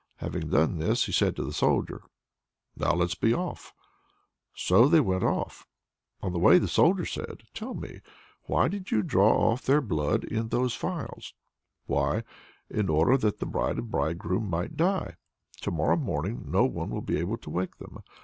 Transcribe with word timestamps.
Having 0.15 0.49
done 0.49 0.79
this, 0.79 1.05
he 1.05 1.11
said 1.11 1.35
to 1.35 1.43
the 1.43 1.53
Soldier: 1.53 2.01
"Now 2.75 2.95
let's 2.95 3.13
be 3.13 3.35
off." 3.35 3.71
Well, 4.71 4.89
they 4.89 4.99
went 4.99 5.23
off. 5.23 5.67
On 6.23 6.33
the 6.33 6.39
way 6.39 6.57
the 6.57 6.67
Soldier 6.67 7.05
said: 7.05 7.43
"Tell 7.53 7.75
me; 7.75 8.01
why 8.47 8.67
did 8.67 8.89
you 8.89 9.03
draw 9.03 9.29
off 9.51 9.61
their 9.61 9.79
blood 9.79 10.23
in 10.23 10.47
those 10.49 10.73
phials?" 10.73 11.35
"Why, 11.85 12.23
in 12.67 12.89
order 12.89 13.15
that 13.17 13.37
the 13.37 13.45
bride 13.45 13.77
and 13.77 13.91
bridegroom 13.91 14.49
might 14.49 14.75
die. 14.75 15.17
To 15.61 15.69
morrow 15.69 15.97
morning 15.97 16.49
no 16.49 16.65
one 16.65 16.89
will 16.89 17.01
be 17.01 17.19
able 17.19 17.37
to 17.37 17.49
wake 17.51 17.77
them. 17.77 17.99